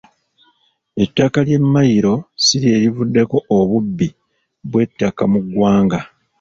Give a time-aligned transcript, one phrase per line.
[1.03, 2.13] Ettaka lya mmayiro
[2.43, 4.07] si lye livuddeko obubbi
[4.69, 5.99] bw’ettaka mu ggwanga.